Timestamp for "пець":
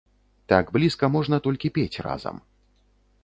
1.75-1.99